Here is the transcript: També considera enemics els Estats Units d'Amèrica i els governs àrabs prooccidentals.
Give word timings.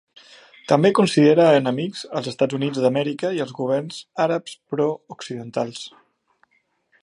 També 0.69 0.89
considera 0.99 1.43
enemics 1.57 2.01
els 2.21 2.29
Estats 2.31 2.57
Units 2.59 2.81
d'Amèrica 2.85 3.31
i 3.41 3.43
els 3.45 3.53
governs 3.59 4.01
àrabs 4.27 4.57
prooccidentals. 4.73 5.85